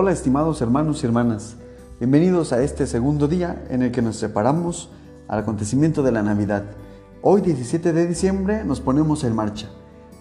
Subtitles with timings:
[0.00, 1.56] Hola estimados hermanos y hermanas,
[1.98, 4.92] bienvenidos a este segundo día en el que nos separamos
[5.26, 6.66] al acontecimiento de la Navidad.
[7.20, 9.70] Hoy 17 de diciembre nos ponemos en marcha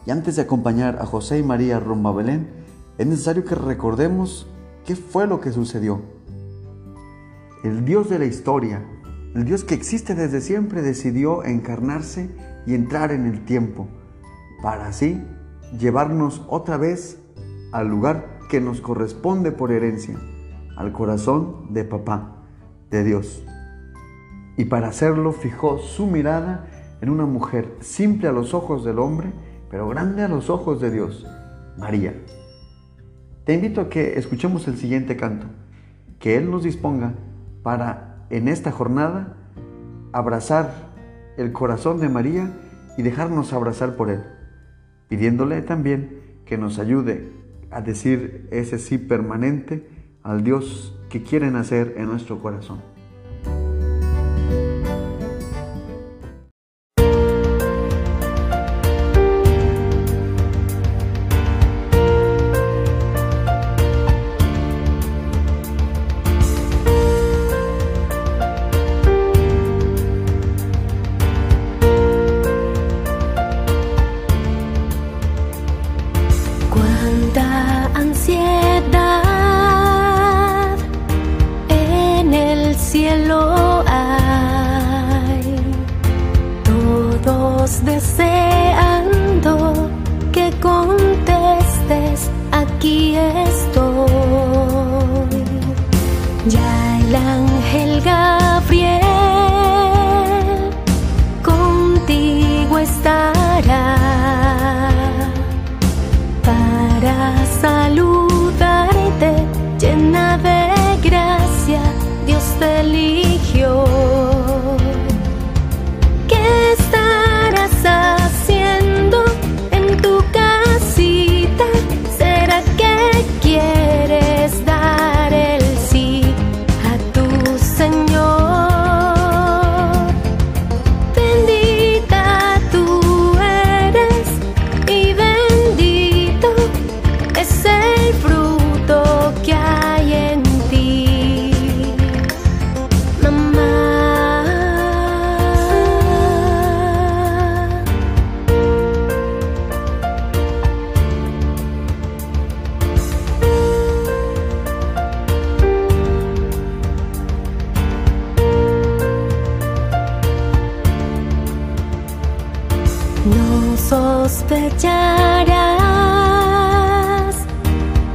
[0.03, 2.49] y antes de acompañar a José y María rumbo a Belén,
[2.97, 4.47] es necesario que recordemos
[4.83, 6.01] qué fue lo que sucedió.
[7.63, 8.83] El Dios de la historia,
[9.35, 12.31] el Dios que existe desde siempre, decidió encarnarse
[12.65, 13.87] y entrar en el tiempo
[14.63, 15.21] para así
[15.77, 17.19] llevarnos otra vez
[17.71, 20.17] al lugar que nos corresponde por herencia,
[20.75, 22.43] al corazón de papá,
[22.89, 23.43] de Dios.
[24.57, 26.67] Y para hacerlo fijó su mirada
[27.01, 29.31] en una mujer simple a los ojos del hombre,
[29.69, 31.25] pero grande a los ojos de Dios,
[31.77, 32.15] María.
[33.43, 35.47] Te invito a que escuchemos el siguiente canto,
[36.19, 37.13] que Él nos disponga
[37.63, 39.37] para en esta jornada
[40.11, 40.73] abrazar
[41.37, 42.51] el corazón de María
[42.97, 44.23] y dejarnos abrazar por Él,
[45.07, 47.31] pidiéndole también que nos ayude
[47.71, 49.87] a decir ese sí permanente
[50.23, 52.81] al Dios que quiere nacer en nuestro corazón.
[87.83, 89.53] Deseando
[90.31, 94.07] que contestes, aquí estoy.
[96.47, 98.03] Ya el ángel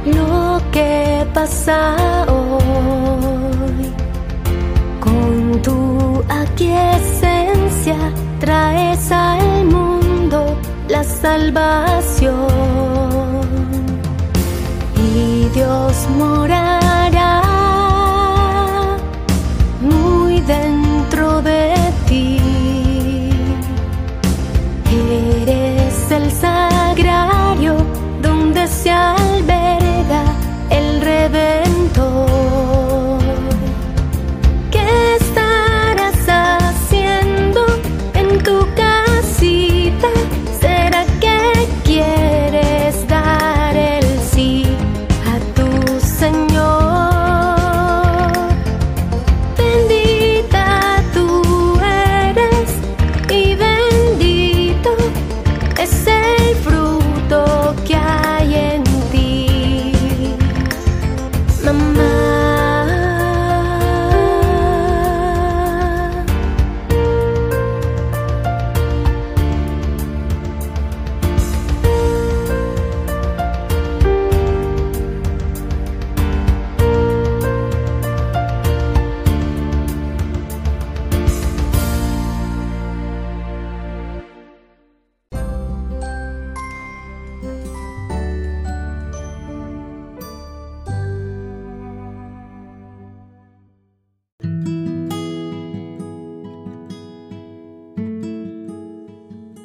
[0.05, 1.95] lo que pasa
[2.27, 3.93] hoy.
[4.99, 7.97] Con tu aquiescencia
[8.39, 10.57] traes al mundo
[10.89, 12.33] la salvación.
[14.95, 17.41] Y Dios morará
[19.81, 20.72] muy dentro
[28.83, 29.22] donde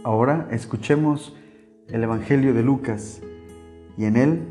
[0.08, 1.36] Ahora escuchemos
[1.88, 3.20] el Evangelio de Lucas
[3.98, 4.48] y en él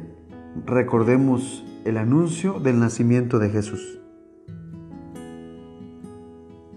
[0.67, 3.99] recordemos el anuncio del nacimiento de Jesús.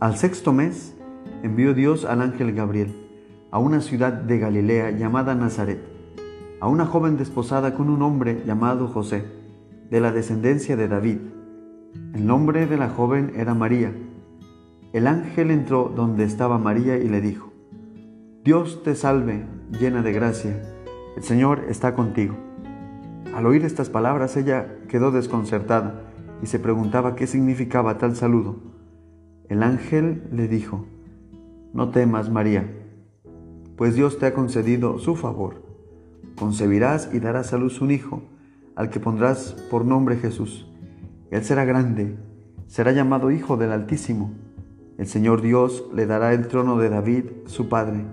[0.00, 0.96] Al sexto mes
[1.42, 2.94] envió Dios al ángel Gabriel
[3.50, 5.82] a una ciudad de Galilea llamada Nazaret,
[6.58, 9.24] a una joven desposada con un hombre llamado José,
[9.90, 11.18] de la descendencia de David.
[12.14, 13.92] El nombre de la joven era María.
[14.94, 17.49] El ángel entró donde estaba María y le dijo,
[18.42, 19.44] Dios te salve,
[19.78, 20.62] llena de gracia,
[21.14, 22.36] el Señor está contigo.
[23.34, 26.10] Al oír estas palabras ella quedó desconcertada
[26.42, 28.56] y se preguntaba qué significaba tal saludo.
[29.50, 30.86] El ángel le dijo,
[31.74, 32.64] No temas, María,
[33.76, 35.62] pues Dios te ha concedido su favor.
[36.38, 38.22] Concebirás y darás a luz un hijo,
[38.74, 40.66] al que pondrás por nombre Jesús.
[41.30, 42.16] Él será grande,
[42.68, 44.32] será llamado Hijo del Altísimo.
[44.96, 48.06] El Señor Dios le dará el trono de David, su padre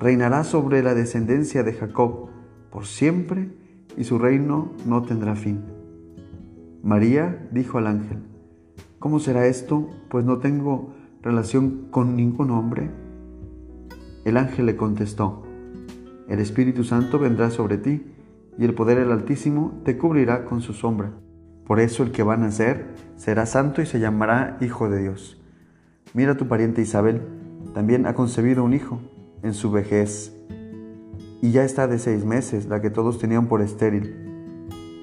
[0.00, 2.30] reinará sobre la descendencia de Jacob
[2.70, 3.50] por siempre
[3.98, 5.60] y su reino no tendrá fin.
[6.82, 8.18] María dijo al ángel,
[8.98, 9.90] ¿cómo será esto?
[10.08, 12.90] Pues no tengo relación con ningún hombre.
[14.24, 15.42] El ángel le contestó,
[16.28, 18.02] el Espíritu Santo vendrá sobre ti
[18.56, 21.12] y el poder del Altísimo te cubrirá con su sombra.
[21.66, 22.86] Por eso el que va a nacer
[23.16, 25.42] será santo y se llamará Hijo de Dios.
[26.14, 27.20] Mira tu pariente Isabel,
[27.74, 29.00] también ha concebido un hijo
[29.42, 30.34] en su vejez,
[31.42, 34.14] y ya está de seis meses, la que todos tenían por estéril,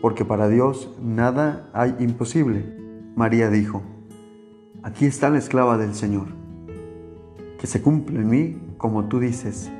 [0.02, 2.64] porque para Dios nada hay imposible.
[3.16, 3.82] María dijo,
[4.84, 6.28] aquí está la esclava del Señor,
[7.60, 9.72] que se cumple en mí como tú dices.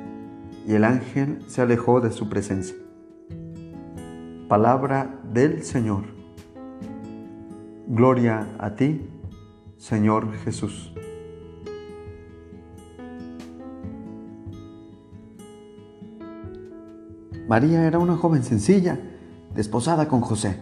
[0.66, 2.76] Y el ángel se alejó de su presencia.
[4.48, 6.04] Palabra del Señor.
[7.86, 9.08] Gloria a ti,
[9.78, 10.92] Señor Jesús.
[17.48, 19.00] María era una joven sencilla,
[19.54, 20.56] desposada con José.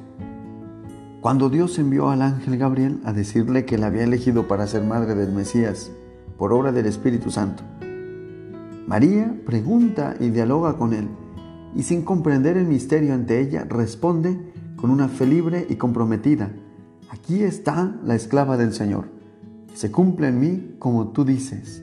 [1.20, 5.16] Cuando Dios envió al ángel Gabriel a decirle que la había elegido para ser madre
[5.16, 5.90] del Mesías
[6.38, 7.64] por obra del Espíritu Santo,
[8.86, 11.08] María pregunta y dialoga con él
[11.74, 14.38] y sin comprender el misterio ante ella responde
[14.76, 16.52] con una fe libre y comprometida,
[17.10, 19.06] aquí está la esclava del Señor,
[19.74, 21.82] se cumple en mí como tú dices.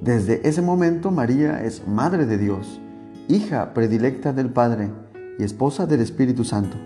[0.00, 2.80] Desde ese momento María es madre de Dios
[3.28, 4.90] hija predilecta del Padre
[5.38, 6.76] y esposa del Espíritu Santo.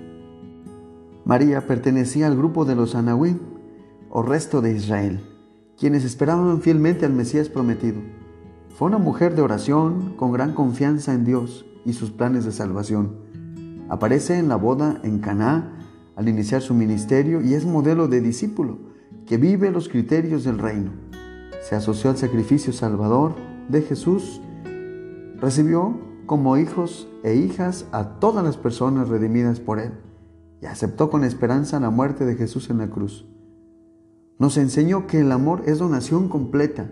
[1.25, 3.39] María pertenecía al grupo de los Anahuim,
[4.09, 5.21] o resto de Israel,
[5.79, 8.01] quienes esperaban fielmente al Mesías prometido.
[8.71, 13.17] Fue una mujer de oración con gran confianza en Dios y sus planes de salvación.
[13.89, 15.77] Aparece en la boda en Caná
[16.17, 18.79] al iniciar su ministerio y es modelo de discípulo
[19.27, 20.93] que vive los criterios del reino.
[21.63, 23.35] Se asoció al sacrificio salvador
[23.69, 24.41] de Jesús,
[25.41, 29.91] recibió como hijos e hijas a todas las personas redimidas por Él
[30.63, 33.27] y aceptó con esperanza la muerte de Jesús en la cruz.
[34.39, 36.89] Nos enseñó que el amor es donación completa,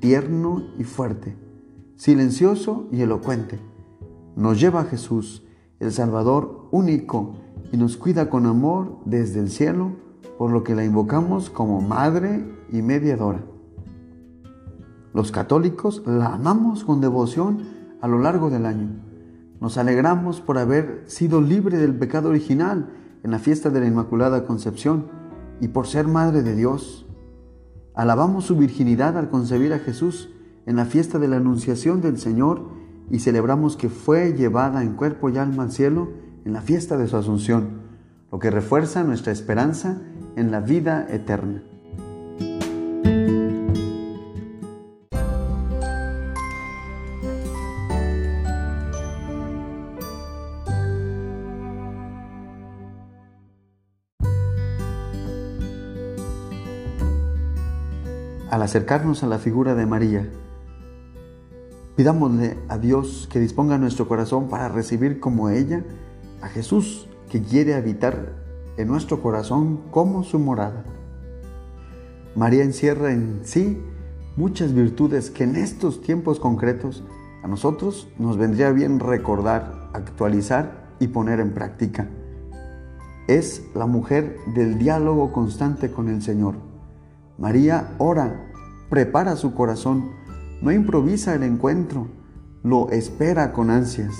[0.00, 1.36] tierno y fuerte,
[1.96, 3.60] silencioso y elocuente.
[4.36, 5.46] Nos lleva a Jesús,
[5.78, 7.34] el Salvador único,
[7.72, 9.90] y nos cuida con amor desde el cielo,
[10.38, 12.42] por lo que la invocamos como Madre
[12.72, 13.44] y Mediadora.
[15.12, 18.88] Los católicos la amamos con devoción a lo largo del año.
[19.60, 22.90] Nos alegramos por haber sido libre del pecado original
[23.22, 25.06] en la fiesta de la Inmaculada Concepción
[25.60, 27.06] y por ser Madre de Dios.
[27.94, 30.30] Alabamos su virginidad al concebir a Jesús
[30.66, 32.68] en la fiesta de la Anunciación del Señor
[33.10, 36.10] y celebramos que fue llevada en cuerpo y alma al cielo
[36.44, 37.80] en la fiesta de su Asunción,
[38.30, 40.02] lo que refuerza nuestra esperanza
[40.36, 41.62] en la vida eterna.
[58.56, 60.30] Al acercarnos a la figura de María,
[61.94, 65.84] pidámosle a Dios que disponga nuestro corazón para recibir como ella
[66.40, 68.32] a Jesús que quiere habitar
[68.78, 70.84] en nuestro corazón como su morada.
[72.34, 73.78] María encierra en sí
[74.36, 77.04] muchas virtudes que en estos tiempos concretos
[77.42, 82.08] a nosotros nos vendría bien recordar, actualizar y poner en práctica.
[83.28, 86.54] Es la mujer del diálogo constante con el Señor
[87.38, 88.45] María ora,
[88.88, 90.10] prepara su corazón,
[90.62, 92.08] no improvisa el encuentro,
[92.62, 94.14] lo espera con ansias.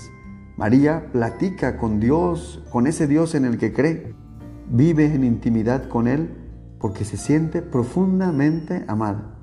[0.56, 4.14] María platica con Dios, con ese Dios en el que cree,
[4.70, 6.30] vive en intimidad con Él
[6.80, 9.34] porque se siente profundamente amada.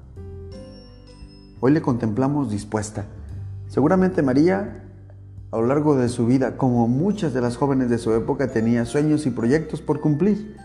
[1.60, 3.06] Hoy le contemplamos dispuesta.
[3.68, 4.84] Seguramente María,
[5.52, 8.86] a lo largo de su vida, como muchas de las jóvenes de su época, tenía
[8.86, 10.58] sueños y proyectos por cumplir.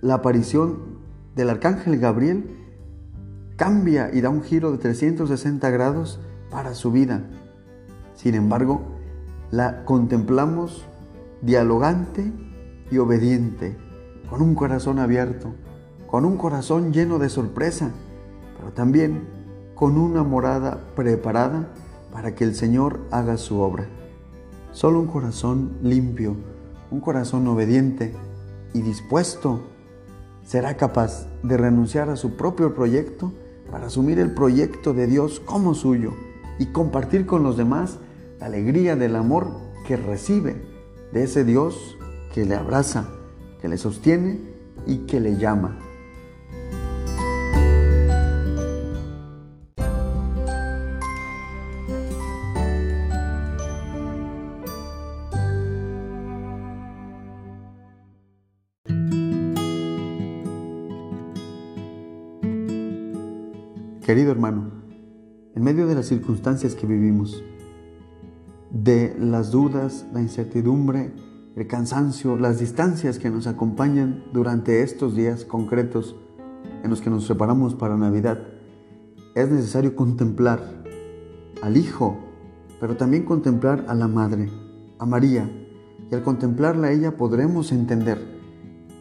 [0.00, 0.98] La aparición
[1.34, 2.67] del arcángel Gabriel
[3.58, 7.24] cambia y da un giro de 360 grados para su vida.
[8.14, 8.82] Sin embargo,
[9.50, 10.86] la contemplamos
[11.42, 12.32] dialogante
[12.90, 13.76] y obediente,
[14.30, 15.54] con un corazón abierto,
[16.06, 17.90] con un corazón lleno de sorpresa,
[18.56, 19.28] pero también
[19.74, 21.68] con una morada preparada
[22.12, 23.86] para que el Señor haga su obra.
[24.70, 26.36] Solo un corazón limpio,
[26.92, 28.14] un corazón obediente
[28.72, 29.62] y dispuesto
[30.44, 33.32] será capaz de renunciar a su propio proyecto
[33.70, 36.14] para asumir el proyecto de Dios como suyo
[36.58, 37.98] y compartir con los demás
[38.40, 39.50] la alegría del amor
[39.86, 40.56] que recibe
[41.12, 41.96] de ese Dios
[42.32, 43.08] que le abraza,
[43.60, 44.38] que le sostiene
[44.86, 45.78] y que le llama.
[64.08, 64.70] Querido hermano,
[65.54, 67.44] en medio de las circunstancias que vivimos,
[68.70, 71.12] de las dudas, la incertidumbre,
[71.56, 76.16] el cansancio, las distancias que nos acompañan durante estos días concretos
[76.82, 78.38] en los que nos preparamos para Navidad,
[79.34, 80.84] es necesario contemplar
[81.60, 82.16] al Hijo,
[82.80, 84.48] pero también contemplar a la Madre,
[84.98, 85.50] a María,
[86.10, 88.24] y al contemplarla a ella podremos entender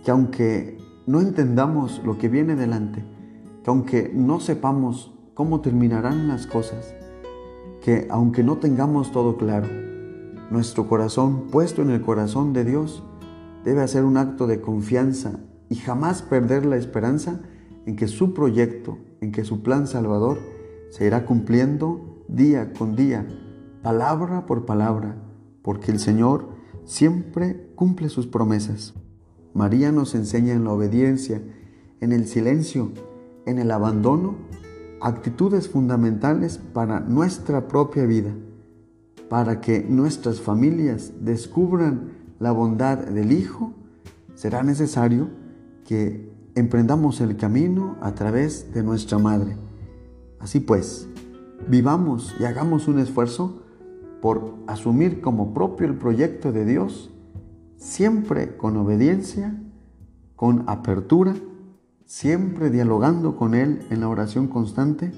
[0.03, 3.05] que aunque no entendamos lo que viene delante,
[3.67, 6.95] que aunque no sepamos cómo terminarán las cosas,
[7.81, 9.67] que aunque no tengamos todo claro,
[10.49, 13.03] nuestro corazón puesto en el corazón de Dios
[13.65, 17.41] debe hacer un acto de confianza y jamás perder la esperanza
[17.85, 20.37] en que su proyecto, en que su plan salvador
[20.89, 23.27] se irá cumpliendo día con día,
[23.83, 25.17] palabra por palabra,
[25.61, 26.51] porque el Señor
[26.85, 28.93] siempre cumple sus promesas.
[29.53, 31.41] María nos enseña en la obediencia,
[31.99, 32.93] en el silencio,
[33.47, 34.35] en el abandono
[35.01, 38.31] actitudes fundamentales para nuestra propia vida,
[39.29, 43.73] para que nuestras familias descubran la bondad del Hijo,
[44.35, 45.29] será necesario
[45.85, 49.57] que emprendamos el camino a través de nuestra Madre.
[50.39, 51.07] Así pues,
[51.67, 53.63] vivamos y hagamos un esfuerzo
[54.21, 57.11] por asumir como propio el proyecto de Dios,
[57.77, 59.55] siempre con obediencia,
[60.35, 61.33] con apertura,
[62.07, 65.11] siempre dialogando con Él en la oración constante,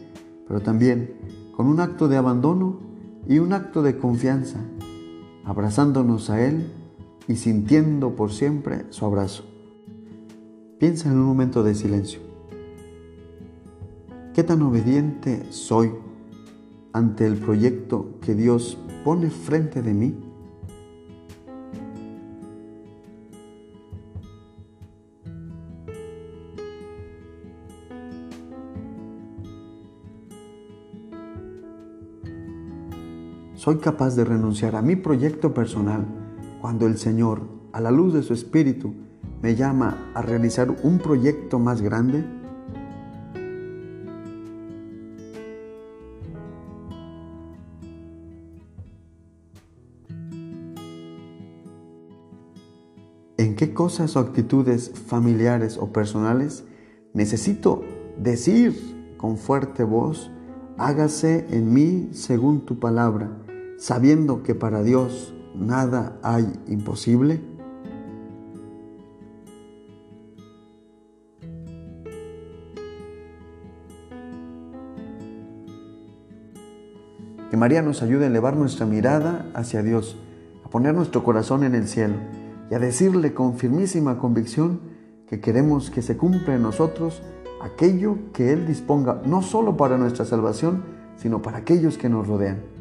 [0.48, 1.14] pero también
[1.56, 2.80] con un acto de abandono
[3.28, 4.60] y un acto de confianza,
[5.46, 6.72] abrazándonos a Él
[7.28, 9.46] y sintiendo por siempre su abrazo.
[10.80, 12.22] Piensa en un momento de silencio.
[14.34, 15.92] ¿Qué tan obediente soy
[16.92, 20.29] ante el proyecto que Dios pone frente de mí?
[33.60, 36.06] Soy capaz de renunciar a mi proyecto personal
[36.62, 37.42] cuando el Señor,
[37.74, 38.94] a la luz de su Espíritu,
[39.42, 42.24] me llama a realizar un proyecto más grande?
[53.36, 56.64] ¿En qué cosas o actitudes familiares o personales
[57.14, 57.84] necesito
[58.18, 58.74] decir
[59.18, 60.32] con fuerte voz,
[60.78, 63.49] hágase en mí según tu palabra?
[63.80, 67.42] Sabiendo que para Dios nada hay imposible?
[77.50, 80.18] Que María nos ayude a elevar nuestra mirada hacia Dios,
[80.64, 82.16] a poner nuestro corazón en el cielo
[82.70, 84.82] y a decirle con firmísima convicción
[85.28, 87.24] que queremos que se cumpla en nosotros
[87.62, 90.84] aquello que Él disponga, no solo para nuestra salvación,
[91.16, 92.79] sino para aquellos que nos rodean.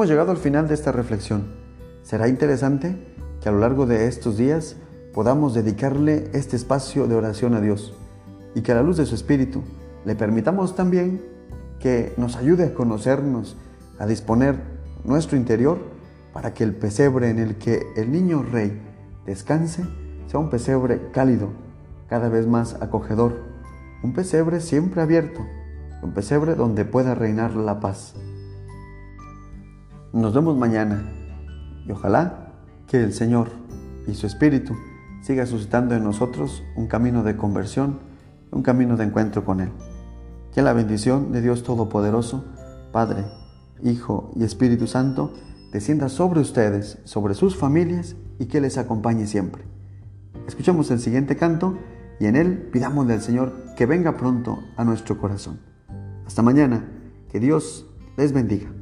[0.00, 1.56] Hemos llegado al final de esta reflexión.
[2.02, 2.96] Será interesante
[3.42, 4.76] que a lo largo de estos días
[5.12, 7.92] podamos dedicarle este espacio de oración a Dios
[8.54, 9.62] y que a la luz de su Espíritu
[10.06, 11.22] le permitamos también
[11.80, 13.58] que nos ayude a conocernos,
[13.98, 14.56] a disponer
[15.04, 15.76] nuestro interior
[16.32, 18.80] para que el pesebre en el que el niño rey
[19.26, 19.84] descanse
[20.28, 21.50] sea un pesebre cálido,
[22.08, 23.36] cada vez más acogedor,
[24.02, 25.46] un pesebre siempre abierto,
[26.02, 28.14] un pesebre donde pueda reinar la paz.
[30.12, 31.04] Nos vemos mañana
[31.86, 32.52] y ojalá
[32.88, 33.46] que el Señor
[34.08, 34.74] y su Espíritu
[35.22, 38.00] siga suscitando en nosotros un camino de conversión,
[38.50, 39.70] un camino de encuentro con Él.
[40.52, 42.44] Que la bendición de Dios Todopoderoso,
[42.90, 43.24] Padre,
[43.84, 45.32] Hijo y Espíritu Santo,
[45.72, 49.62] descienda sobre ustedes, sobre sus familias y que les acompañe siempre.
[50.48, 51.78] Escuchemos el siguiente canto
[52.18, 55.60] y en él pidámosle al Señor que venga pronto a nuestro corazón.
[56.26, 56.84] Hasta mañana,
[57.30, 57.86] que Dios
[58.16, 58.72] les bendiga.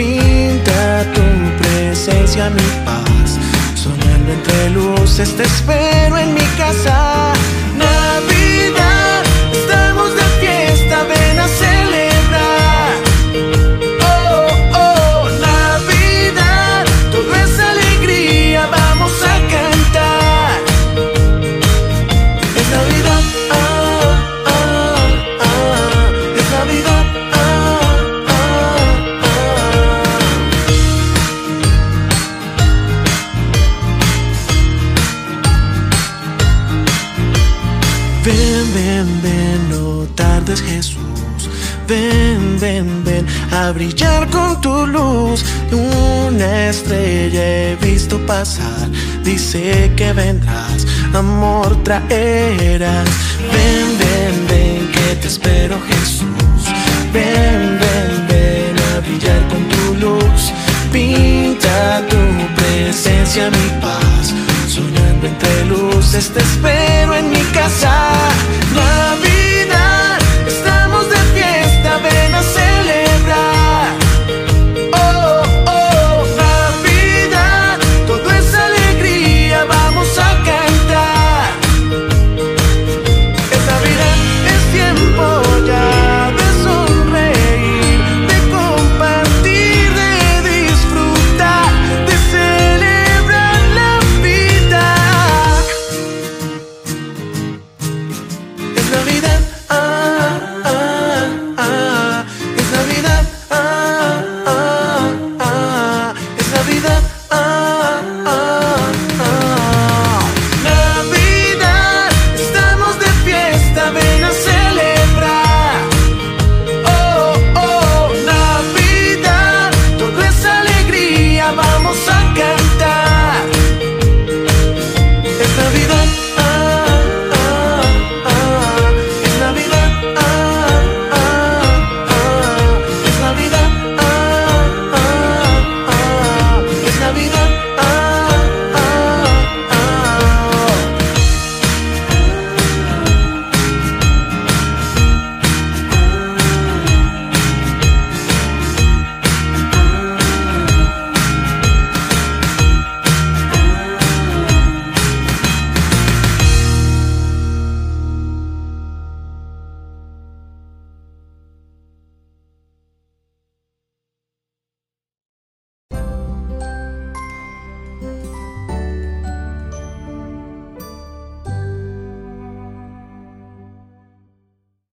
[0.00, 1.20] Pinta tu
[1.60, 3.38] presencia mi paz.
[3.74, 7.34] Sonando entre luces, te espero en mi casa.
[38.30, 41.48] Ven, ven, ven, no tardes Jesús.
[41.88, 45.44] Ven, ven, ven a brillar con tu luz.
[45.72, 48.88] Una estrella he visto pasar,
[49.24, 53.08] dice que vendrás, amor traerás.
[53.54, 56.62] Ven, ven, ven, que te espero Jesús.
[57.12, 60.52] Ven, ven, ven a brillar con tu luz.
[60.92, 62.22] Pinta tu
[62.54, 63.99] presencia, mi Padre
[66.10, 68.10] te espero en mi casa.